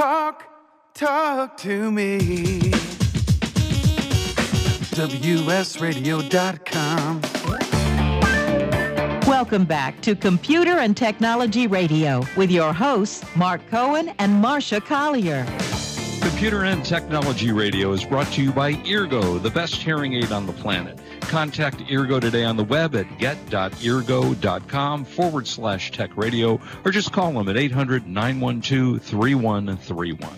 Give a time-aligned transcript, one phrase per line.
[0.00, 0.44] Talk,
[0.94, 2.70] talk to me.
[4.96, 7.20] WSRadio.com.
[9.26, 15.44] Welcome back to Computer and Technology Radio with your hosts, Mark Cohen and Marsha Collier.
[16.22, 20.46] Computer and Technology Radio is brought to you by Eargo, the best hearing aid on
[20.46, 20.98] the planet.
[21.30, 27.30] Contact Eargo today on the web at get.eargo.com forward slash tech radio or just call
[27.30, 30.32] them at 800 912 3131.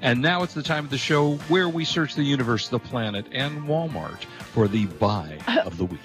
[0.00, 3.26] And now it's the time of the show where we search the universe, the planet,
[3.30, 6.00] and Walmart for the buy of the week.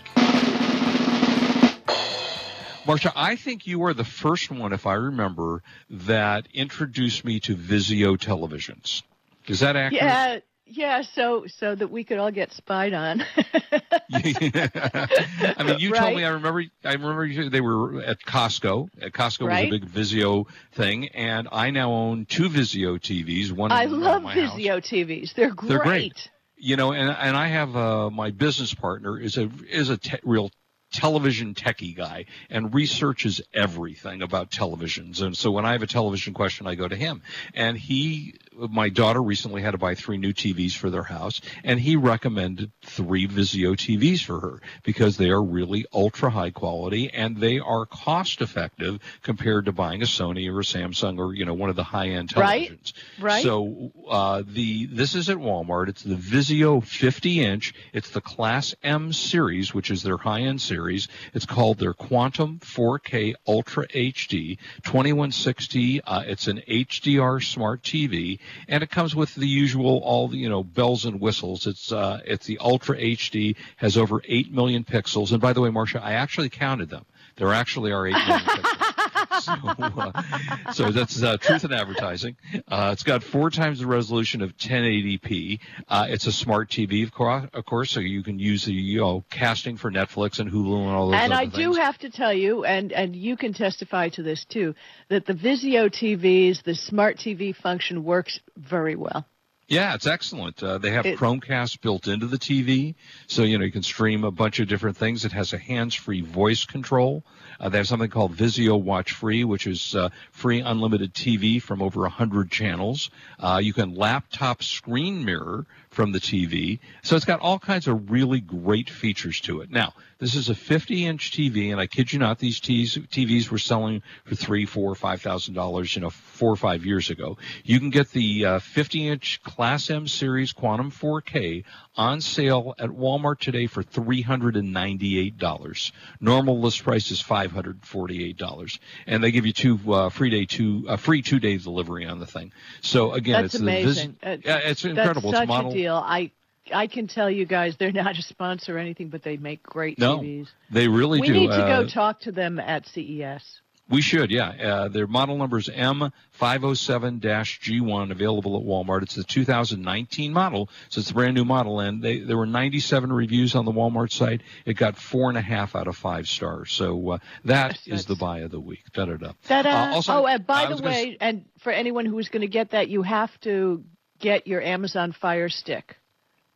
[2.85, 7.55] Marsha, I think you are the first one, if I remember, that introduced me to
[7.55, 9.03] Vizio televisions.
[9.47, 10.03] Is that accurate?
[10.03, 11.01] Yeah, yeah.
[11.01, 13.23] So so that we could all get spied on.
[14.13, 15.99] I mean, you Right.
[15.99, 16.23] told me.
[16.23, 16.63] I remember.
[16.83, 18.89] I remember you, they were at Costco.
[19.01, 19.71] At Costco Right.
[19.71, 23.51] was a big Vizio thing, and I now own two Vizio TVs.
[23.51, 24.53] One I love my house.
[24.59, 25.33] Vizio TVs.
[25.33, 25.69] They're great.
[25.69, 26.29] They're great.
[26.57, 30.19] You know, and and I have uh, my business partner is a is a te-
[30.23, 30.49] real
[30.93, 35.21] television techie guy and researches everything about televisions.
[35.21, 37.21] And so when I have a television question, I go to him.
[37.53, 41.79] And he, my daughter recently had to buy three new TVs for their house, and
[41.79, 47.37] he recommended three Vizio TVs for her because they are really ultra high quality and
[47.37, 51.53] they are cost effective compared to buying a Sony or a Samsung or you know
[51.55, 52.69] one of the high end Right.
[52.71, 52.93] televisions.
[53.19, 53.43] Right.
[53.43, 55.89] So uh, the this is at Walmart.
[55.89, 57.73] It's the Vizio 50 inch.
[57.91, 60.82] It's the Class M series, which is their high end series.
[60.89, 66.01] It's called their Quantum 4K Ultra HD 2160.
[66.01, 70.49] Uh, it's an HDR smart TV, and it comes with the usual all the you
[70.49, 71.67] know bells and whistles.
[71.67, 75.31] It's uh, it's the Ultra HD has over eight million pixels.
[75.31, 77.05] And by the way, Marsha, I actually counted them.
[77.35, 78.89] There actually are eight million pixels.
[79.43, 82.35] So, uh, so that's uh, truth in advertising.
[82.67, 85.59] Uh, it's got four times the resolution of 1080p.
[85.87, 88.99] Uh, it's a smart TV, of course, of course, so you can use the you
[88.99, 91.19] know casting for Netflix and Hulu and all those.
[91.19, 91.77] And I do things.
[91.77, 94.75] have to tell you, and, and you can testify to this too,
[95.09, 99.25] that the Vizio TVs, the smart TV function works very well.
[99.67, 100.61] Yeah, it's excellent.
[100.61, 102.95] Uh, they have It- Chromecast built into the TV,
[103.27, 105.25] so you know you can stream a bunch of different things.
[105.25, 107.23] It has a hands-free voice control.
[107.59, 111.81] Uh, they have something called Vizio Watch Free, which is uh, free unlimited TV from
[111.81, 113.09] over 100 channels.
[113.39, 118.11] Uh, you can laptop screen mirror from the TV, so it's got all kinds of
[118.11, 119.71] really great features to it.
[119.71, 124.01] Now, this is a 50-inch TV, and I kid you not, these TVs were selling
[124.25, 127.37] for three, four, five thousand dollars, you know, four or five years ago.
[127.63, 131.63] You can get the uh, 50-inch Class M Series Quantum 4K
[131.95, 135.91] on sale at Walmart today for $398.
[136.19, 140.97] Normal list price is $548, and they give you two uh, free day two uh,
[140.97, 142.51] free two day delivery on the thing.
[142.81, 144.17] So again, That's it's amazing.
[144.21, 145.31] the Uh, Vis- yeah, it's incredible.
[145.31, 145.71] That's it's model.
[145.83, 145.95] Deal.
[145.95, 146.31] I
[146.73, 149.99] I can tell you guys, they're not a sponsor or anything, but they make great
[149.99, 150.47] No, TVs.
[150.71, 151.33] they really we do.
[151.33, 153.59] We need to Uh, go talk to them at CES.
[153.89, 154.49] We should, yeah.
[154.51, 159.03] Uh, their model number is M507-G1, available at Walmart.
[159.03, 161.79] It's the 2019 model, so it's a brand new model.
[161.81, 164.41] And they, there were 97 reviews on the Walmart site.
[164.65, 166.71] It got four and a half out of five stars.
[166.71, 168.83] So uh, that Yes, is the buy of the week.
[168.93, 169.31] Da da da.
[169.49, 172.71] Uh, also, oh, and by the way, and for anyone who is going to get
[172.71, 173.83] that, you have to
[174.23, 175.97] get your Amazon Fire Stick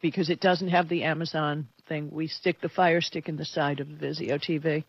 [0.01, 2.09] because it doesn't have the Amazon thing.
[2.11, 4.83] We stick the Fire Stick in the side of the Vizio TV.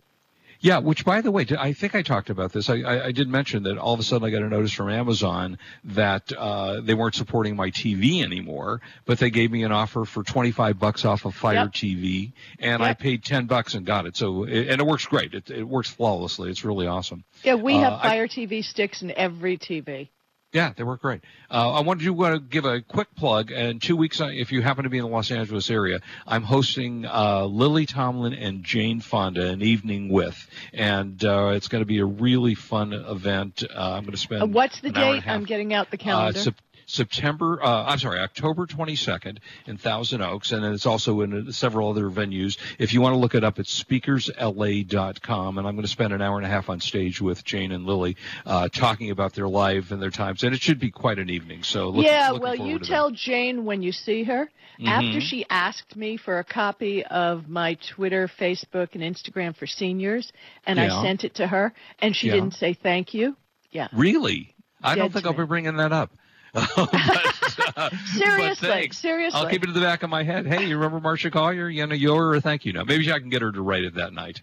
[0.60, 2.68] Yeah, which by the way, I think I talked about this.
[2.68, 4.90] I, I, I did mention that all of a sudden I got a notice from
[4.90, 10.04] Amazon that uh, they weren't supporting my TV anymore, but they gave me an offer
[10.04, 11.72] for 25 bucks off of Fire Yep.
[11.74, 14.16] TV, and I paid 10 bucks and got it.
[14.16, 15.32] So, it, and it works great.
[15.32, 16.50] It, it works flawlessly.
[16.50, 17.22] It's really awesome.
[17.44, 20.08] Yeah, we Uh, have I- Fire TV sticks in every TV.
[20.52, 21.20] Yeah, they work great.
[21.50, 23.50] Uh, I wanted to uh, give a quick plug.
[23.50, 26.42] And two weeks, uh, if you happen to be in the Los Angeles area, I'm
[26.42, 31.86] hosting uh, Lily Tomlin and Jane Fonda an evening with, and uh, it's going to
[31.86, 33.62] be a really fun event.
[33.62, 34.54] Uh, I'm going to spend.
[34.54, 35.30] What's the an hour and a date?
[35.30, 36.38] I'm getting out the calendar.
[36.38, 36.54] Sep-
[36.88, 41.52] September, uh, I'm sorry, October 22nd in Thousand Oaks, and then it's also in uh,
[41.52, 42.56] several other venues.
[42.78, 46.22] If you want to look it up, it's speakersla.com, and I'm going to spend an
[46.22, 49.90] hour and a half on stage with Jane and Lily uh, talking about their life
[49.90, 51.62] and their times, and it should be quite an evening.
[51.62, 54.48] So, look, yeah, well, you tell Jane when you see her.
[54.86, 55.22] After Mhm.
[55.22, 60.32] she asked me for a copy of my Twitter, Facebook, and Instagram for seniors,
[60.66, 60.96] and Yeah.
[60.96, 62.34] I sent it to her, and she Yeah.
[62.34, 63.36] didn't say thank you.
[63.72, 63.88] Yeah.
[63.92, 64.54] Really?
[64.80, 66.12] I don't think I'll be bringing that up.
[66.54, 69.38] but, uh, seriously, but seriously.
[69.40, 70.46] I'll keep it in the back of my head.
[70.46, 71.68] Hey, you remember Marsha Collier?
[71.68, 72.86] You know, you owe her a thank you note.
[72.86, 74.40] Maybe I can get her to write it that night.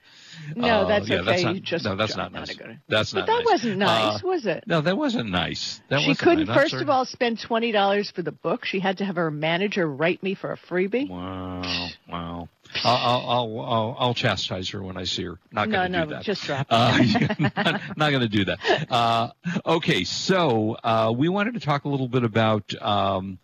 [0.56, 1.26] No, uh, that's yeah, okay.
[1.26, 2.56] That's not, you just no, that's not nice.
[2.56, 3.46] to- That's But not that nice.
[3.46, 4.64] wasn't nice, Uh, was it?
[4.68, 5.82] no, that wasn't nice.
[5.90, 6.58] That she couldn't, nice.
[6.58, 8.66] First of all, spend twenty dollars for the book.
[8.66, 11.10] She had to have her manager write me for a freebie.
[11.10, 12.50] Wow, wow.
[12.84, 15.40] I'll, I'll, I'll, I'll, chastise her when I see her.
[15.52, 16.24] Not going to no, do that.
[16.24, 16.74] just drop it.
[16.74, 18.92] Uh, not, not going to do that.
[18.92, 19.32] Uh,
[19.66, 22.74] okay, so uh, we wanted to talk a little bit about.
[22.82, 23.40] Um,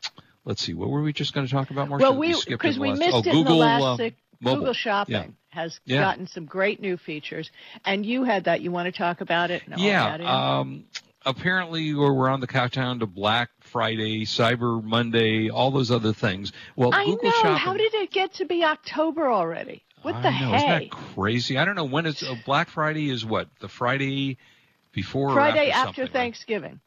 [0.46, 2.02] let's see, what were we just going to talk about, Marsha?
[2.02, 4.10] well, we because the we missed oh, it Google, in the last uh,
[4.44, 5.26] Google Shopping Yeah.
[5.50, 6.02] has Yeah.
[6.02, 7.50] gotten some great new features,
[7.86, 8.62] and you had that.
[8.62, 9.64] You want to talk about it?
[9.66, 10.20] And all that?
[10.20, 10.58] Yeah.
[10.60, 10.86] Um,
[11.26, 16.52] apparently, we're, we're on the countdown to Black Friday, Cyber Monday, all those other things.
[16.76, 17.32] Well, I Google know.
[17.32, 17.58] Shopping.
[17.58, 19.84] How did it get to be October already?
[20.02, 21.58] What the I know, Isn't that crazy?
[21.58, 24.38] I don't know when it's uh, Black Friday is what the Friday
[24.92, 26.08] before or Friday after, after?
[26.08, 26.80] Thanksgiving.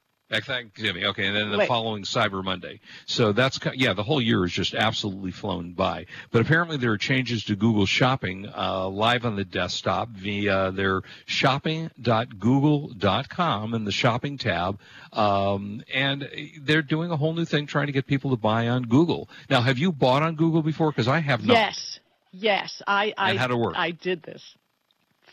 [0.42, 1.68] Thanksgiving, okay, and then the Wait.
[1.68, 2.80] following Cyber Monday.
[3.06, 6.06] So that's yeah, the whole year has just absolutely flown by.
[6.32, 11.02] But apparently there are changes to Google Shopping uh, live on the desktop via their
[11.26, 14.80] shopping.google.com in the shopping tab,
[15.12, 16.28] um, and
[16.62, 19.28] they're doing a whole new thing trying to get people to buy on Google.
[19.48, 20.90] Now, have you bought on Google before?
[20.90, 21.54] Because I have not.
[21.54, 22.00] Yes,
[22.32, 22.82] yes.
[22.86, 23.74] I I And how'd it work?
[23.76, 24.42] I did this.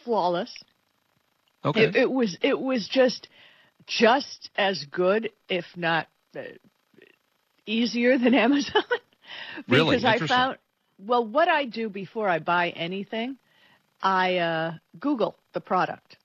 [0.03, 0.53] Flawless.
[1.63, 1.83] Okay.
[1.83, 3.27] It, it was it was just
[3.99, 6.41] just as good, if not uh,
[7.65, 8.83] easier than Amazon.
[9.67, 9.97] Really?
[9.97, 10.57] because I found
[10.99, 13.37] well, what I do before I buy anything,
[14.01, 16.17] I uh, Google the product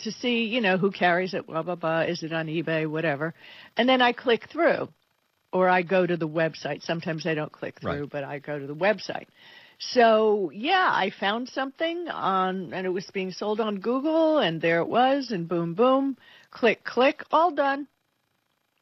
[0.00, 2.02] to see you know who carries it, blah blah blah.
[2.02, 3.34] Is it on eBay, whatever,
[3.76, 4.88] and then I click through,
[5.52, 6.82] or I go to the website.
[6.82, 8.10] Sometimes I don't click through, Right.
[8.10, 9.26] but I go to the website.
[9.78, 14.80] So yeah, I found something on, and it was being sold on Google, and there
[14.80, 16.16] it was, and boom, boom,
[16.50, 17.86] click, click, all done.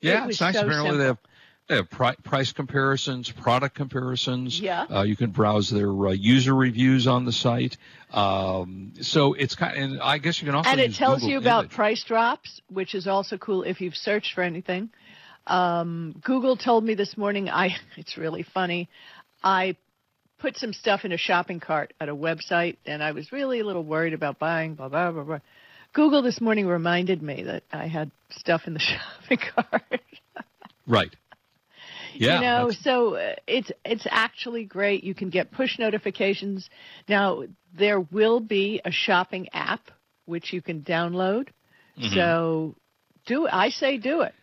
[0.01, 0.55] Yeah, It it's nice.
[0.55, 0.99] so Apparently, simple.
[0.99, 1.19] they have,
[1.69, 4.61] they have pri- price comparisons, product comparisons.
[4.61, 4.87] Yeah.
[4.91, 7.77] Uh, you can browse their uh, user reviews on the site.
[8.13, 11.39] Um, so it's kind, and I guess you can also and it tells Google you
[11.39, 11.73] about Image.
[11.75, 14.91] price drops, which is also cool if you've searched for anything.
[15.47, 17.49] Um, Google told me this morning.
[17.51, 18.89] I it's really funny.
[19.43, 19.77] I
[20.39, 23.65] put some stuff in a shopping cart at a website, and I was really a
[23.65, 24.75] little worried about buying.
[24.75, 25.39] Blah blah blah blah.
[25.93, 28.81] Google this morning reminded me that I had stuff in the
[29.21, 30.01] shopping cart.
[30.87, 31.15] Right.
[32.15, 32.37] Yeah.
[32.37, 35.05] you know, that's- so uh, it's it's actually great.
[35.05, 36.69] You can get push notifications.
[37.09, 37.45] Now
[37.77, 39.91] there will be a shopping app
[40.25, 41.49] which you can download.
[41.99, 42.15] Mm-hmm.
[42.15, 42.75] So
[43.27, 44.35] do I say do it.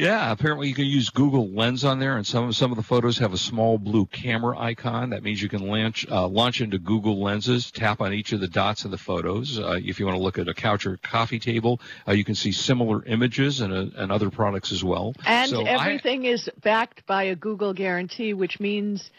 [0.00, 3.18] Yeah, apparently you can use Google Lens on there, and some some of the photos
[3.18, 5.10] have a small blue camera icon.
[5.10, 8.48] That means you can launch uh, launch into Google Lenses, tap on each of the
[8.48, 9.58] dots in the photos.
[9.58, 12.34] Uh, if you want to look at a couch or coffee table, uh, you can
[12.34, 15.12] see similar images and, uh, and other products as well.
[15.26, 19.10] And So I- everything is backed by a Google guarantee, which means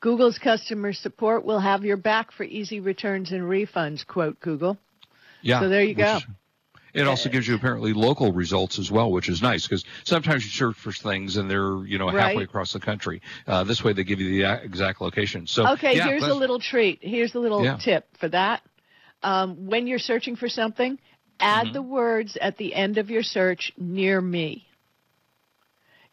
[0.00, 4.78] Google's customer support will have your back for easy returns and refunds, quote Google.
[5.42, 5.60] Yeah.
[5.60, 6.16] So there you go.
[6.16, 6.26] is-
[6.94, 10.50] It also gives you apparently local results as well, which is nice because sometimes you
[10.50, 12.42] search for things and they're you know halfway Right.
[12.44, 13.22] across the country.
[13.46, 15.46] Uh, this way they give you the exact location.
[15.46, 16.98] So Okay, yeah, here's a little treat.
[17.02, 17.78] Here's a little Yeah.
[17.78, 18.62] tip for that.
[19.22, 20.98] Um, when you're searching for something,
[21.40, 21.74] add Mm-hmm.
[21.74, 24.66] the words at the end of your search near me.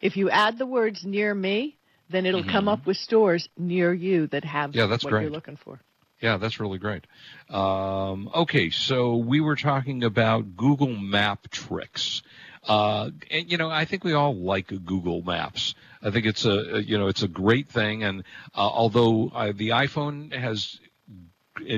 [0.00, 1.76] If you add the words near me,
[2.08, 4.78] then it'll come up with stores near you that have Mm-hmm.
[4.78, 5.22] Yeah, that's what great.
[5.22, 5.80] you're looking for.
[6.20, 7.06] Yeah, that's really great.
[7.48, 12.22] Um, okay, so we were talking about Google Map tricks.
[12.66, 15.74] Uh, and you know, I think we all like Google Maps.
[16.02, 19.70] I think it's a you know it's a great thing, and uh, although uh, the
[19.70, 20.78] iPhone has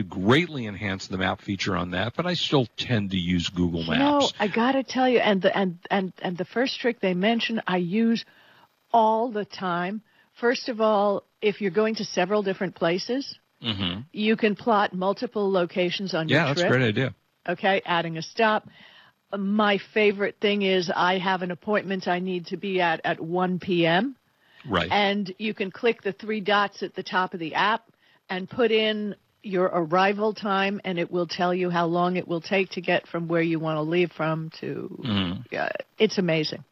[0.09, 3.99] greatly enhanced the map feature on that, but I still tend to use Google You
[3.99, 4.33] know, Maps.
[4.39, 7.77] I gotta tell you, and the and and and the first trick they mentioned, I
[7.79, 8.25] use
[8.93, 10.03] all the time.
[10.35, 15.51] First of all, if you're going to several different places, hmm you can plot multiple
[15.51, 16.59] locations on Yeah, your trip.
[16.59, 17.15] Yeah, that's a great idea.
[17.49, 18.69] okay, adding a stop.
[19.37, 23.59] My favorite thing is I have an appointment I need to be at at 1
[23.61, 24.17] p.m.
[24.69, 24.91] Right.
[24.93, 27.83] and you can click the three dots at the top of the app
[28.29, 32.41] and put in your arrival time and it will tell you how long it will
[32.41, 35.45] take to get from where you want to leave from to Mhm.
[35.51, 36.63] yeah, it's amazing.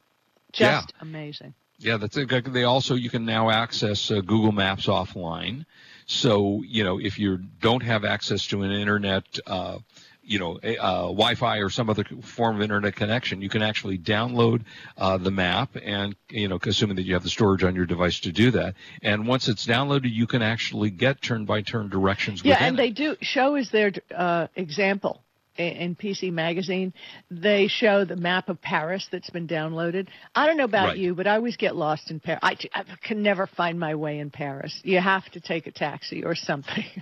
[0.55, 0.83] Yeah.
[0.83, 1.55] Just amazing.
[1.79, 2.53] Yeah, that's it.
[2.53, 5.65] They also you can now access uh, Google Maps offline.
[6.11, 9.79] So you know if you don't have access to an internet, uh,
[10.25, 13.97] you know, a- uh, Wi-Fi or some other form of internet connection, you can actually
[13.97, 14.63] download
[14.99, 18.19] uh, the map, and you know, assuming that you have the storage on your device
[18.21, 18.75] to do that.
[19.03, 22.45] And once it's downloaded, you can actually get turn-by-turn directions.
[22.45, 22.77] Yeah, and it.
[22.77, 25.23] they do show as their uh, example
[25.57, 26.93] in PC Magazine,
[27.31, 30.09] they show the map of Paris that's been downloaded.
[30.35, 30.99] I don't know about Right.
[30.99, 32.41] you, but I always get lost in Paris.
[32.43, 34.81] I, I can never find my way in Paris.
[34.85, 36.85] You have to take a taxi or something.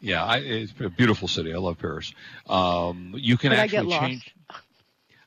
[0.00, 1.54] Yeah, I, it's a beautiful city.
[1.54, 2.12] I love Paris.
[2.46, 4.34] Um, you can But actually change.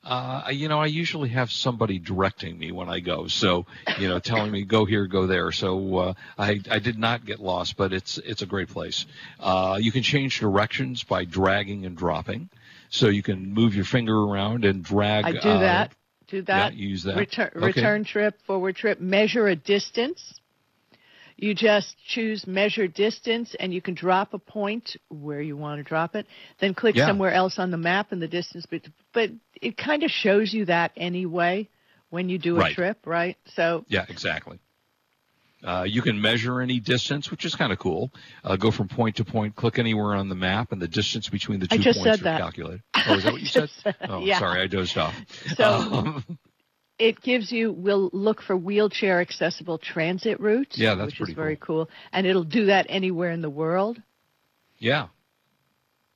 [0.04, 3.66] Uh, you know, I usually have somebody directing me when I go, so
[4.00, 5.52] you know, telling me go here, go there.
[5.52, 9.06] So uh, I I did not get lost, but it's it's a great place.
[9.40, 12.50] Uh, you can change directions by dragging and dropping,
[12.90, 15.26] so you can move your finger around and drag.
[15.26, 15.92] I do uh, that.
[16.28, 16.74] Do that.
[16.74, 17.18] Yeah, use that.
[17.18, 17.66] Return, Okay.
[17.66, 19.00] return trip, forward trip.
[19.00, 20.40] Measure a distance.
[21.38, 25.84] You just choose measure distance, and you can drop a point where you want to
[25.84, 26.26] drop it.
[26.60, 27.06] Then click Yeah.
[27.06, 28.66] somewhere else on the map and the distance.
[28.70, 28.82] But
[29.14, 29.30] but
[29.62, 31.70] it kind of shows you that anyway
[32.10, 32.76] when you do a Right.
[32.76, 33.38] trip, right?
[33.56, 34.60] So Yeah, exactly.
[35.64, 38.12] Uh, you can measure any distance, which is kind of cool.
[38.44, 41.60] Uh, go from point to point, click anywhere on the map, and the distance between
[41.60, 42.84] the two points said are calculated.
[43.08, 43.70] Oh, is that what you said?
[44.08, 44.38] Oh, yeah.
[44.40, 45.16] sorry, I dozed off.
[45.56, 46.38] So- Um,
[47.00, 50.78] it gives you We'll look for wheelchair accessible transit routes.
[50.78, 51.90] Yeah, that's which pretty is very cool.
[52.12, 54.02] And it'll do that anywhere in the world.
[54.78, 55.08] yeah.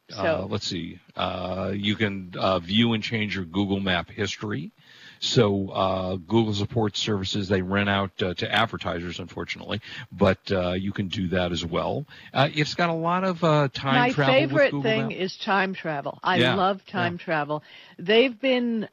[0.09, 0.99] So Uh, let's see.
[1.15, 4.71] Uh, you can uh, view and change your Google Map history.
[5.21, 9.79] So uh, Google supports services they rent out uh, to advertisers, unfortunately,
[10.11, 12.05] but uh, you can do that as well.
[12.33, 14.33] Uh, it's got a lot of uh, time My travel.
[14.41, 15.15] with favorite thing Maps.
[15.21, 16.19] is time travel.
[16.23, 17.63] I Yeah, love time travel.
[17.99, 18.89] They've been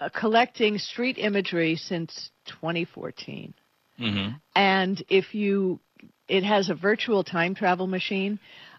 [0.00, 3.52] uh, collecting street imagery since 2014.
[4.00, 4.40] Mhm.
[4.54, 5.80] And if you,
[6.28, 8.38] it has a virtual time travel machine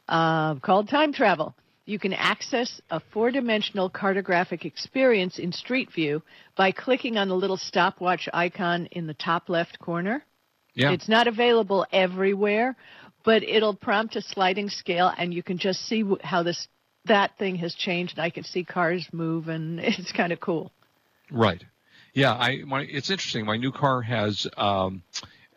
[0.10, 1.56] uh, called Time Travel.
[1.86, 6.22] You can access a four dimensional cartographic experience in Street View
[6.56, 10.24] by clicking on the little stopwatch icon in the top left corner.
[10.76, 10.92] Yeah.
[10.92, 12.76] It's not available everywhere,
[13.26, 16.68] but it'll prompt a sliding scale, and you can just see how this
[17.06, 18.18] that thing has changed.
[18.18, 20.72] I can see cars move, and it's kind of cool.
[21.30, 21.64] Right.
[22.14, 23.46] Yeah, I my it's interesting.
[23.46, 25.04] My new car has um,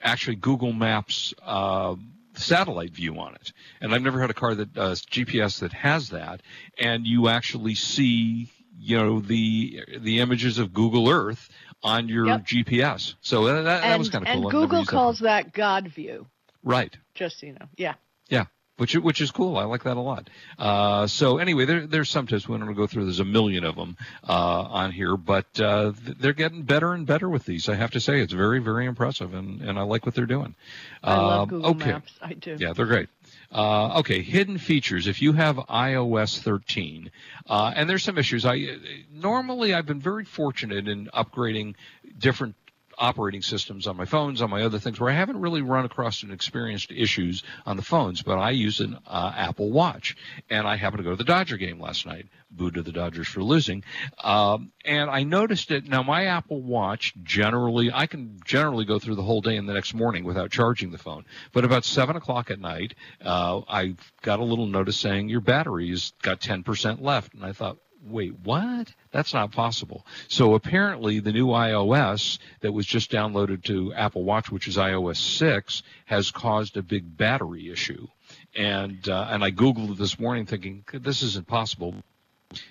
[0.03, 1.95] actually Google Maps uh,
[2.39, 5.73] satellite view on it, and I've never had a car that uh, does GPS that
[5.73, 6.43] has that.
[6.79, 11.49] And you actually see, you know, the the images of Google Earth
[11.83, 12.47] on your Yep.
[12.47, 13.15] GPS.
[13.21, 14.47] So that, that, that and was kind of cool.
[14.47, 16.27] I've Google calls that God View.
[16.63, 16.97] right.
[17.15, 17.95] Just so you know, yeah.
[18.29, 18.47] Yeah,
[18.77, 19.57] which which is cool.
[19.57, 20.29] I like that a lot.
[20.59, 22.47] Uh, so anyway, there, there's some tips.
[22.47, 23.05] Going to go through.
[23.05, 23.97] There's a million of them
[24.29, 27.69] uh, on here, but uh, they're getting better and better with these.
[27.69, 30.55] I have to say, it's very very impressive, and, and I like what they're doing.
[31.03, 31.93] I love Um, Google okay.
[31.93, 32.13] Maps.
[32.21, 32.57] I do.
[32.59, 33.09] Yeah, they're great.
[33.53, 35.07] Uh, okay, hidden features.
[35.07, 37.11] If you have iOS 13,
[37.49, 38.45] uh, and there's some issues.
[38.45, 38.77] I
[39.13, 41.75] normally I've been very fortunate in upgrading
[42.19, 42.55] different
[42.99, 46.23] operating systems on my phones, on my other things, where I haven't really run across
[46.23, 48.23] and experienced issues on the phones.
[48.23, 50.17] But I use an uh, Apple Watch,
[50.51, 52.27] and I happened to go to the Dodger game last night.
[52.51, 53.85] Boo to the Dodgers for losing.
[54.23, 55.89] Um, and I noticed it.
[55.89, 59.75] Now my Apple Watch generally, I can generally go through the whole day and the
[59.75, 61.25] next morning without charging the phone.
[61.53, 66.13] But about seven o'clock at night, uh, I got a little notice saying your battery's
[66.23, 67.79] got 10% left, and I thought.
[68.09, 68.93] Wait, what?
[69.11, 70.07] That's not possible.
[70.29, 75.17] So apparently, the new iOS that was just downloaded to Apple Watch, which is iOS
[75.17, 78.07] 6, has caused a big battery issue.
[78.55, 81.97] And uh, and I googled it this morning, thinking this isn't possible.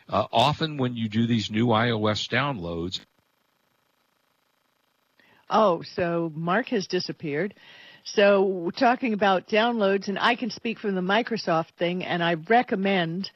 [0.08, 3.02] Uh, often, when you do these new iOS downloads,
[5.50, 7.54] Oh, so Mark has disappeared.
[8.04, 13.32] So talking about downloads, and I can speak from the Microsoft thing, and I recommend.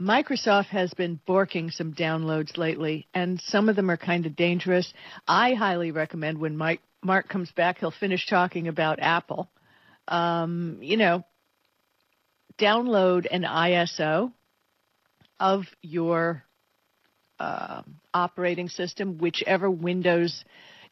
[0.00, 4.92] Microsoft has been borking some downloads lately, and some of them are kind of dangerous.
[5.26, 9.48] I highly recommend when Mike, Mark comes back, he'll finish talking about Apple.
[10.06, 11.24] Um, you know,
[12.58, 14.32] download an ISO
[15.40, 16.42] of your
[17.38, 20.44] um operating system, whichever Windows.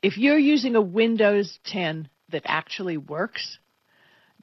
[0.03, 3.59] If you're using a Windows 10 that actually works,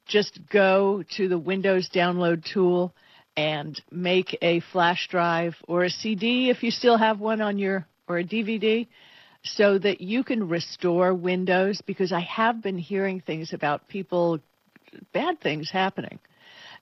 [0.07, 2.95] just go to the Windows download tool
[3.35, 7.85] and make a flash drive or a CD if you still have one on your
[8.07, 8.87] or a DVD
[9.43, 14.39] so that you can restore Windows because I have been hearing things about people
[15.13, 16.19] bad things happening.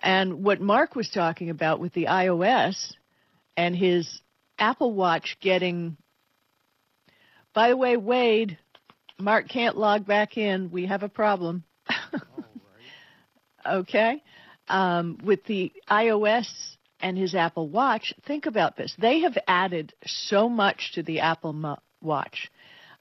[0.02, 2.94] And what Mark was talking about with the iOS
[3.56, 4.22] and his
[4.58, 5.98] Apple Watch getting
[7.54, 8.58] by the way, Wade,
[9.18, 10.72] Mark can't log back in.
[10.72, 11.64] We have a problem.
[13.66, 14.24] okay?
[14.70, 16.48] Um, with the iOS
[17.00, 18.94] and his Apple Watch, think about this.
[19.00, 22.52] They have added so much to the Apple Mo- Watch.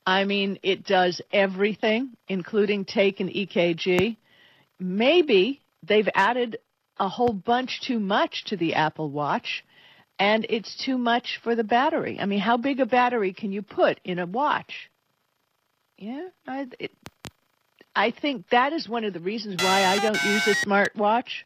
[0.06, 4.16] I mean, it does everything, including take an EKG.
[4.80, 6.58] Maybe they've added
[6.98, 9.64] a whole bunch too much to the Apple Watch,
[10.18, 12.18] and it's too much for the battery.
[12.18, 14.90] I mean, how big a battery can you put in a watch?
[15.96, 16.92] Yeah, I, it,
[17.94, 21.44] I think that is one of the reasons why I don't use a smartwatch.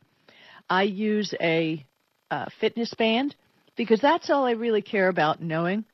[0.73, 1.85] I use a
[2.31, 3.37] uh, fitness band
[3.77, 5.85] because that's all I really care about knowing.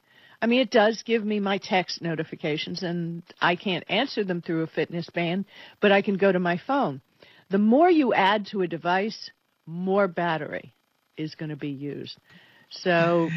[0.40, 4.62] I mean, it does give me my text notifications, and I can't answer them through
[4.62, 5.46] a fitness band,
[5.80, 7.00] but I can go to my phone.
[7.50, 9.30] The more you add to a device,
[9.66, 10.72] more battery
[11.16, 12.16] is going to be used.
[12.70, 13.30] So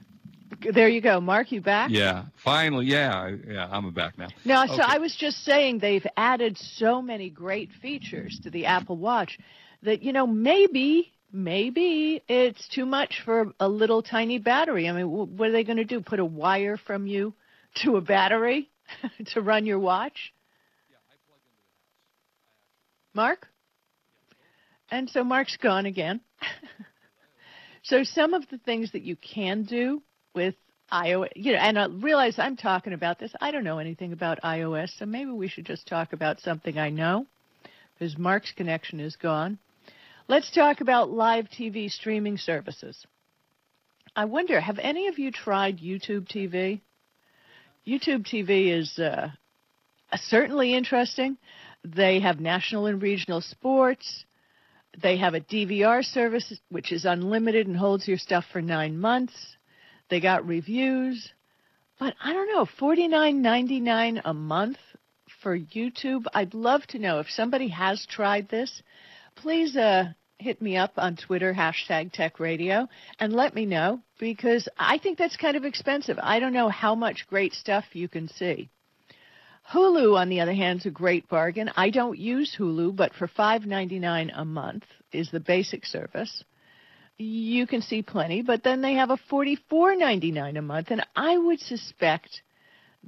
[0.72, 1.20] there you go.
[1.20, 1.90] Mark, you back?
[1.90, 2.86] Yeah, finally.
[2.86, 4.28] Yeah, yeah, I'm back now.
[4.46, 8.96] No, so I was just saying they've added so many great features to the Apple
[8.96, 9.38] Watch
[9.82, 14.88] that, you know, maybe maybe it's too much for a little tiny battery.
[14.88, 16.00] I mean, what are they going to do?
[16.00, 17.34] Put a wire from you
[17.84, 18.70] to a battery
[19.32, 20.32] to run your watch?
[23.14, 23.48] Mark?
[24.90, 26.20] And so Mark's gone again.
[27.82, 30.02] so some of the things that you can do
[30.34, 30.54] with
[30.92, 33.32] iOS, you know, and I realize I'm talking about this.
[33.40, 36.88] I don't know anything about iOS, so maybe we should just talk about something I
[36.88, 37.26] know
[37.98, 39.58] because Mark's connection is gone.
[40.30, 43.06] Let's talk about live TV streaming services.
[44.14, 46.82] I wonder, have any of you tried YouTube TV?
[47.86, 49.30] YouTube TV is uh,
[50.16, 51.38] certainly interesting.
[51.82, 54.26] They have national and regional sports.
[55.02, 59.56] They have a DVR service, which is unlimited and holds your stuff for nine months.
[60.10, 61.32] They got reviews.
[61.98, 64.76] But I don't know, forty nine ninety nine a month
[65.42, 66.26] for YouTube.
[66.34, 68.82] I'd love to know if somebody has tried this
[69.42, 74.68] please uh, hit me up on Twitter, hashtag Tech Radio, and let me know because
[74.78, 76.18] I think that's kind of expensive.
[76.22, 78.68] I don't know how much great stuff you can see.
[79.72, 81.70] Hulu, on the other hand, is a great bargain.
[81.76, 86.44] I don't use Hulu, but for $5.99 a month is the basic service.
[87.18, 91.60] You can see plenty, but then they have a $44.99 a month, and I would
[91.60, 92.42] suspect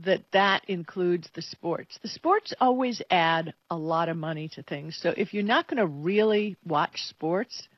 [0.04, 1.98] that that includes the sports.
[2.02, 4.96] The sports always add a lot of money to things.
[4.96, 7.68] So if you're not going to really watch sports,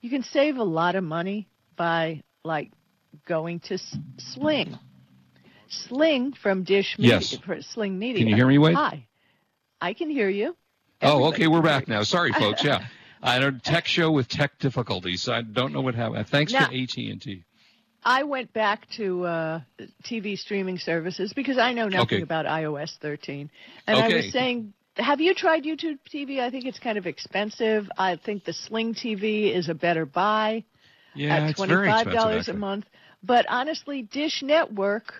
[0.00, 2.70] you can save a lot of money by like
[3.26, 3.78] going to
[4.18, 4.78] Sling.
[5.68, 7.38] Sling from Dish Media, yes.
[7.48, 8.18] Uh, Sling Media.
[8.20, 8.74] Can you hear me, Wade?
[8.74, 9.06] Hi.
[9.80, 10.54] I can hear you.
[11.00, 12.02] Everybody oh, okay, we're back now.
[12.02, 12.62] Sorry, folks.
[12.64, 12.84] Yeah.
[13.24, 15.28] I had a tech show with tech difficulties.
[15.28, 16.26] I don't know what happened.
[16.26, 17.44] Thanks now, to AT&T.
[18.04, 19.60] I went back to uh,
[20.04, 22.22] TV streaming services because I know nothing okay.
[22.22, 23.50] about iOS 13.
[23.86, 24.12] And okay.
[24.12, 26.40] I was saying, have you tried YouTube TV?
[26.40, 27.88] I think it's kind of expensive.
[27.96, 30.64] I think the Sling TV is a better buy
[31.14, 32.86] yeah, at $25 a month.
[33.22, 35.12] But honestly, Dish Network,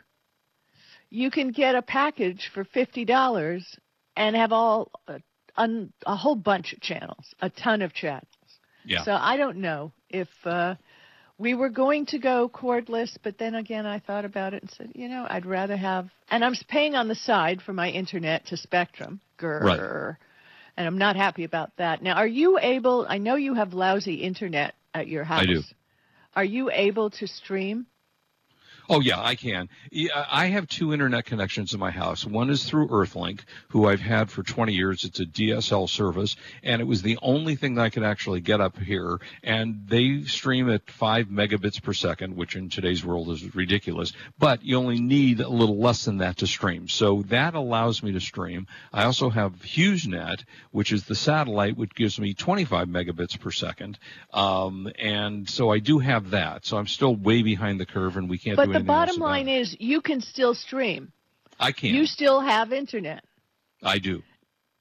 [1.09, 3.63] you can get a package for $50
[4.17, 5.19] and have all uh,
[5.57, 8.27] un, a whole bunch of channels, a ton of channels.
[8.85, 9.05] Yeah.
[9.05, 10.75] So I don't know if uh,
[11.39, 14.93] we were going to go cordless, but then again, I thought about it and said,
[14.95, 18.57] you know, I'd rather have, and I'm paying on the side for my internet to
[18.57, 19.21] Spectrum.
[19.39, 19.61] Grr.
[19.63, 20.17] Right.
[20.77, 22.03] And I'm not happy about that.
[22.03, 25.43] Now, are you able, I know you have lousy internet at your house.
[25.43, 25.61] I do.
[26.35, 27.87] Are you able to stream?
[28.89, 29.69] Oh yeah, I can.
[30.15, 32.25] I have two internet connections in my house.
[32.27, 35.05] One is through Earthlink, who I've had for 20 years.
[35.05, 38.61] It's a DSL service, and it was the only thing that I could actually get
[38.61, 39.21] up here.
[39.43, 44.13] And they stream at five megabits per second, which in today's world is ridiculous.
[44.39, 46.89] But you only need a little less than that to stream.
[46.89, 48.67] So that allows me to stream.
[48.93, 53.99] I also have HughesNet, which is the satellite, which gives me 25 megabits per second.
[54.33, 56.67] Um, and so I do have that.
[56.67, 59.49] So I'm still way behind the curve, and we can't but do the bottom line
[59.49, 61.13] is you can still stream.
[61.59, 61.91] I can.
[61.91, 63.25] You still have internet.
[63.83, 64.23] I do.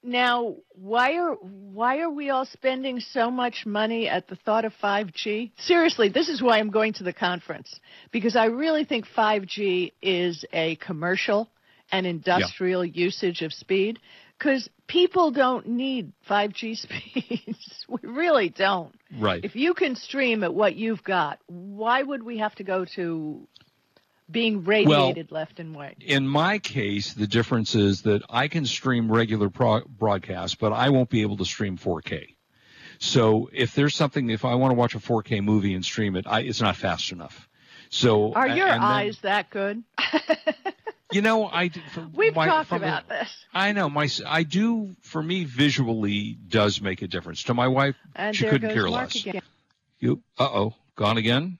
[0.04, 4.74] Now, why are why are we all spending so much money at the thought of
[4.82, 5.52] 5G?
[5.60, 7.80] Seriously, this is why I'm going to the conference
[8.12, 11.50] because I really think 5G is a commercial
[11.92, 13.06] and industrial yeah.
[13.06, 14.00] usage of speed
[14.40, 17.86] because people don't need 5G speeds.
[17.88, 18.96] we really don't.
[19.20, 19.46] Right.
[19.46, 23.48] If you can stream at what you've got, why would we have to go to
[24.32, 25.96] being radiated well, left and right.
[26.00, 30.90] In my case, the difference is that I can stream regular pro- broadcasts, but I
[30.90, 32.36] won't be able to stream 4K.
[33.00, 36.26] So if there's something, if I want to watch a 4K movie and stream it,
[36.28, 37.50] I, it's not fast enough.
[37.90, 39.84] So are your eyes that good?
[41.12, 41.72] you know, I
[42.14, 43.30] we've my, talked about this.
[43.54, 47.44] I know my I do for me visually does make a difference.
[47.44, 49.26] To my wife, and she couldn't care Mark less.
[49.26, 49.42] Again.
[50.00, 51.58] You uh oh, gone again?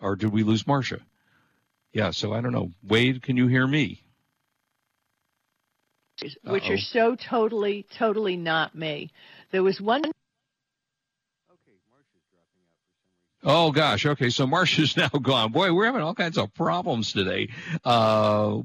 [0.00, 1.00] Or did we lose Marsha?
[1.92, 2.70] Yeah, so I don't know.
[2.82, 4.02] Wade, can you hear me?
[6.22, 6.74] Which Uh-oh.
[6.74, 9.10] are so totally, totally not me.
[9.50, 10.02] There was one.
[13.42, 14.04] Oh gosh.
[14.04, 14.28] Okay.
[14.30, 15.52] So Marsha's now gone.
[15.52, 17.48] Boy, we're having all kinds of problems today.
[17.84, 18.58] Uh,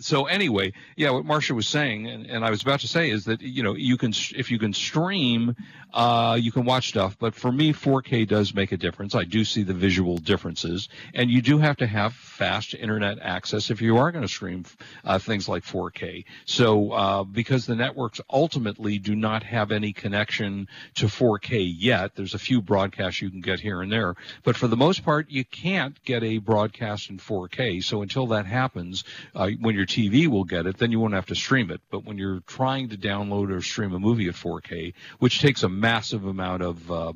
[0.00, 3.26] so anyway, yeah, what Marsha was saying, and, and, I was about to say is
[3.26, 5.54] that you know you can if you can stream,
[5.92, 7.16] uh, you can watch stuff.
[7.18, 9.14] But for me, 4K does make a difference.
[9.14, 13.70] I do see the visual differences, and you do have to have fast internet access
[13.70, 14.64] if you are going to stream
[15.04, 16.24] uh, things like 4K.
[16.44, 22.34] So uh, because the networks ultimately do not have any connection to 4K yet, there's
[22.34, 25.44] a few broadcasts you can get here and there, but for the most part, you
[25.44, 27.82] can't get a broadcast in 4K.
[27.82, 31.26] So until that happens, uh, when your TV will get it, then you won't have
[31.26, 31.80] to stream it.
[31.90, 35.68] But when you're trying to download or stream a movie at 4K, which takes a
[35.82, 37.12] massive amount of uh,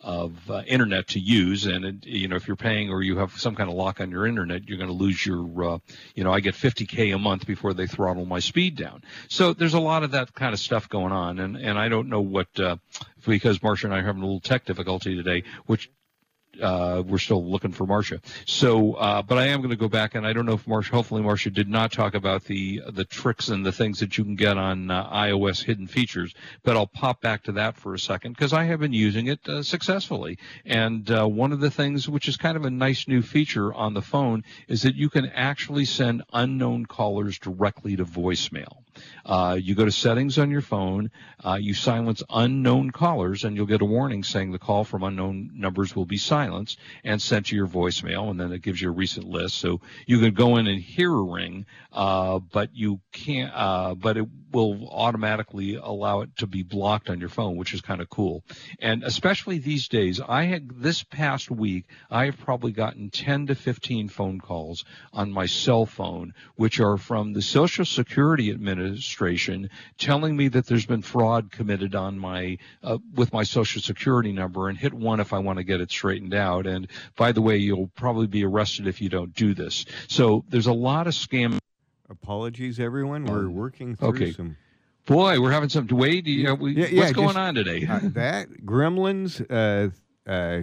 [0.00, 3.38] of uh, internet to use, and it, you know if you're paying or you have
[3.38, 5.74] some kind of lock on your internet, you're going to lose your.
[5.74, 5.78] Uh,
[6.14, 9.02] you know, I get 50k a month before they throttle my speed down.
[9.28, 12.08] So there's a lot of that kind of stuff going on, and and I don't
[12.08, 12.76] know what uh,
[13.26, 15.90] because Marsha and I are having a little tech difficulty today, which
[16.60, 18.20] uh, we're still looking for Marsha.
[18.46, 20.90] So, uh, but I am going to go back, and I don't know if Marsha.
[20.90, 24.36] Hopefully, Marsha did not talk about the the tricks and the things that you can
[24.36, 26.34] get on uh, iOS hidden features.
[26.62, 29.46] But I'll pop back to that for a second because I have been using it
[29.48, 30.38] uh, successfully.
[30.64, 33.94] And uh, one of the things, which is kind of a nice new feature on
[33.94, 38.85] the phone, is that you can actually send unknown callers directly to voicemail.
[39.24, 41.10] Uh, you go to settings on your phone,
[41.44, 45.50] uh, you silence unknown callers, and you'll get a warning saying the call from unknown
[45.52, 48.92] numbers will be silenced and sent to your voicemail, and then it gives you a
[48.92, 49.56] recent list.
[49.56, 54.16] So you can go in and hear a ring, uh, but you can't, uh, but
[54.16, 58.08] it will automatically allow it to be blocked on your phone, which is kind of
[58.08, 58.44] cool.
[58.78, 63.54] And especially these days, I had this past week, I have probably gotten 10 to
[63.54, 68.85] 15 phone calls on my cell phone, which are from the Social Security Administration
[69.98, 74.68] telling me that there's been fraud committed on my uh, with my Social Security number,
[74.68, 76.66] and hit one if I want to get it straightened out.
[76.66, 79.84] And by the way, you'll probably be arrested if you don't do this.
[80.08, 81.58] So there's a lot of scam
[82.08, 83.24] Apologies, everyone.
[83.24, 84.32] We're working through okay.
[84.32, 84.56] some.
[85.06, 85.86] Boy, we're having some.
[85.88, 87.86] Wade, you know, we, Yeah, yeah, what's going just- on today?
[87.86, 89.90] Uh, that Gremlins, uh,
[90.30, 90.62] uh,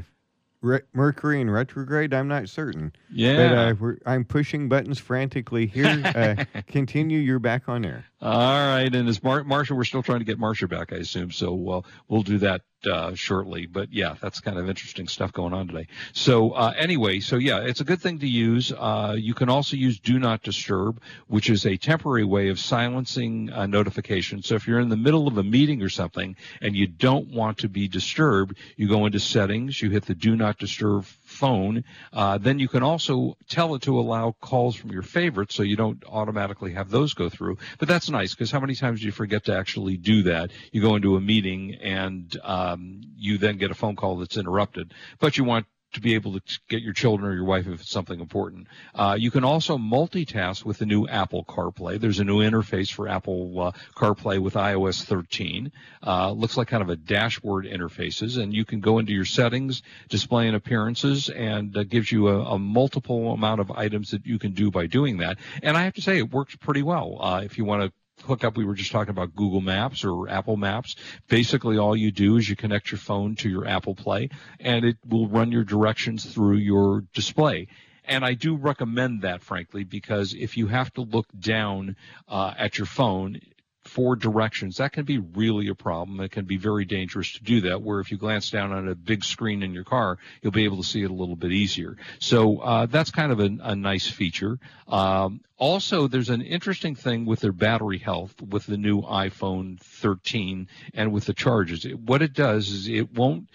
[0.63, 2.13] re- Mercury in retrograde.
[2.13, 2.91] I'm not certain.
[2.93, 3.61] But yeah.
[3.61, 6.01] uh, we're, I'm pushing buttons frantically here.
[6.03, 7.19] Uh, continue.
[7.19, 8.05] You're back on air.
[8.21, 11.31] All right, and as Mar- Marsha, we're still trying to get Marsha back, I assume.
[11.31, 13.65] So uh, we'll do that uh, shortly.
[13.65, 15.87] But yeah, that's kind of interesting stuff going on today.
[16.13, 18.71] So uh, anyway, so yeah, it's a good thing to use.
[18.71, 23.51] Uh, you can also use Do Not Disturb, which is a temporary way of silencing
[23.51, 24.47] uh, notifications.
[24.47, 27.59] So if you're in the middle of a meeting or something and you don't want
[27.59, 31.83] to be disturbed, you go into Settings, you hit the Do Not Disturb phone.
[32.11, 35.75] Uh, then you can also tell it to allow calls from your favorites, so you
[35.75, 37.57] don't automatically have those go through.
[37.79, 40.51] But that's nice because how many times do you forget to actually do that?
[40.71, 42.35] You go into a meeting and
[42.73, 46.33] um, you then get a phone call that's interrupted, but you want to be able
[46.33, 48.67] to get your children or your wife if it's something important.
[48.95, 51.99] Uh, you can also multitask with the new Apple CarPlay.
[51.99, 55.71] There's a new interface for Apple uh, CarPlay with iOS 13.
[56.05, 59.83] Uh, looks like kind of a dashboard interfaces, and you can go into your settings,
[60.09, 64.39] display and appearances, and uh, gives you a, a multiple amount of items that you
[64.39, 65.37] can do by doing that.
[65.61, 67.17] And I have to say, it works pretty well.
[67.21, 68.57] Uh, if you want to hook up.
[68.57, 70.95] We were just talking about Google Maps or Apple Maps.
[71.27, 74.97] Basically, all you do is you connect your phone to your Apple Play, and it
[75.07, 77.67] will run your directions through your display.
[78.05, 81.95] And I do recommend that, frankly, because if you have to look down
[82.27, 83.39] uh, at your phone,
[83.85, 86.19] for directions, that can be really a problem.
[86.21, 87.81] It can be very dangerous to do that.
[87.81, 90.77] Where if you glance down on a big screen in your car, you'll be able
[90.77, 91.97] to see it a little bit easier.
[92.19, 94.59] So uh, that's kind of a, a nice feature.
[94.87, 100.67] Um, also, there's an interesting thing with their battery health with the new iPhone 13
[100.93, 101.85] and with the charges.
[101.85, 103.49] It, what it does is it won't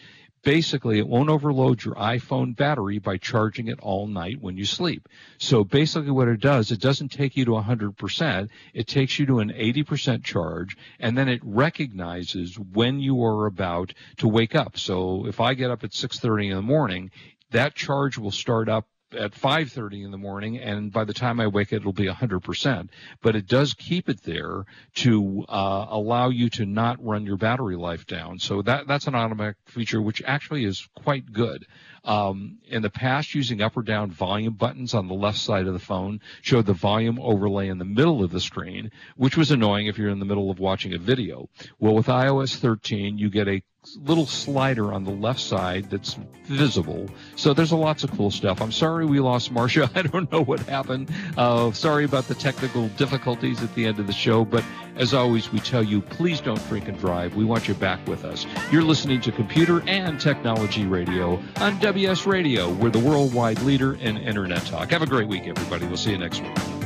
[0.48, 5.06] basically it won't overload your iPhone battery by charging it all night when you sleep.
[5.37, 9.40] So basically what it does, it doesn't take you to 100%, it takes you to
[9.40, 14.78] an 80% charge and then it recognizes when you are about to wake up.
[14.78, 17.11] So if I get up at 6:30 in the morning,
[17.50, 21.46] that charge will start up at 5:30 in the morning, and by the time I
[21.46, 22.90] wake, it'll be 100%.
[23.22, 24.64] But it does keep it there
[24.96, 28.38] to uh, allow you to not run your battery life down.
[28.38, 31.66] So that that's an automatic feature, which actually is quite good.
[32.04, 35.72] Um, in the past, using up or down volume buttons on the left side of
[35.72, 39.86] the phone showed the volume overlay in the middle of the screen, which was annoying
[39.86, 41.48] if you're in the middle of watching a video.
[41.78, 43.62] Well, with iOS 13, you get a
[43.96, 47.08] little slider on the left side that's visible.
[47.36, 48.60] So there's a lots of cool stuff.
[48.60, 49.90] I'm sorry we lost Marsha.
[49.96, 51.10] I don't know what happened.
[51.36, 54.64] Uh, sorry about the technical difficulties at the end of the show, but
[54.96, 57.36] As always, we tell you, please don't drink and drive.
[57.36, 58.46] We want you back with us.
[58.72, 62.68] You're listening to Computer and Technology Radio on WS Radio.
[62.72, 64.90] We're the worldwide leader in Internet talk.
[64.90, 65.86] Have a great week, everybody.
[65.86, 66.77] We'll see you next week.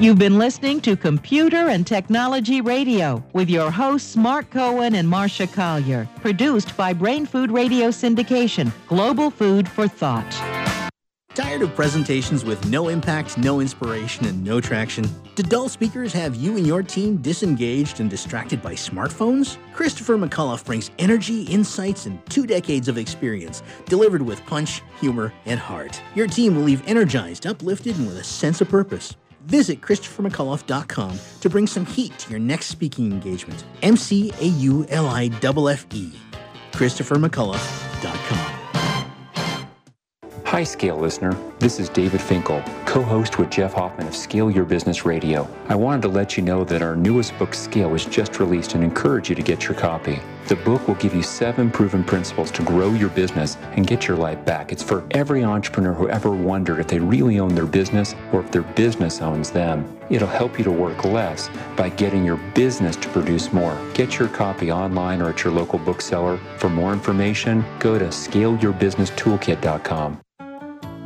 [0.00, 5.52] You've been listening to Computer and Technology Radio with your hosts Mark Cohen and Marsha
[5.52, 10.30] Collier, produced by Brain Food Radio Syndication, Global Food for Thought.
[11.34, 15.04] Tired of presentations with no impact, no inspiration, and no traction?
[15.34, 19.56] Do dull speakers have you and your team disengaged and distracted by smartphones?
[19.74, 25.58] Christopher McAuliffe brings energy, insights, and two decades of experience, delivered with punch, humor, and
[25.58, 26.00] heart.
[26.14, 29.16] Your team will leave energized, uplifted, and with a sense of purpose.
[29.48, 33.64] Visit ChristopherMcAuliffe.com to bring some heat to your next speaking engagement.
[33.82, 36.12] M C A U L I F F E.
[36.72, 38.54] ChristopherMcAuliffe.com.
[40.44, 41.34] Hi, Scale listener.
[41.60, 45.48] This is David Finkel, co host with Jeff Hoffman of Scale Your Business Radio.
[45.68, 48.84] I wanted to let you know that our newest book, Scale, was just released and
[48.84, 50.20] encourage you to get your copy.
[50.48, 54.16] The book will give you seven proven principles to grow your business and get your
[54.16, 54.72] life back.
[54.72, 58.50] It's for every entrepreneur who ever wondered if they really own their business or if
[58.50, 59.84] their business owns them.
[60.08, 63.78] It'll help you to work less by getting your business to produce more.
[63.92, 66.38] Get your copy online or at your local bookseller.
[66.56, 70.20] For more information, go to scaleyourbusinesstoolkit.com.